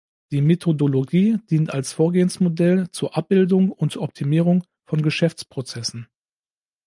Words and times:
Die 0.31 0.41
Methodologie 0.41 1.37
dient 1.51 1.71
als 1.75 1.93
Vorgehensmodell 1.93 2.89
zur 2.89 3.15
Abbildung 3.15 3.71
und 3.71 3.97
Optimierung 3.97 4.63
von 4.87 5.03
Geschäftsprozessen. 5.03 6.07